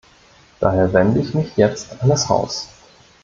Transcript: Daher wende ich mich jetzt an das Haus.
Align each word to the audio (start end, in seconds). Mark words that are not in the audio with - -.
Daher 0.59 0.91
wende 0.93 1.19
ich 1.19 1.35
mich 1.35 1.55
jetzt 1.57 2.01
an 2.01 2.09
das 2.09 2.27
Haus. 2.27 2.67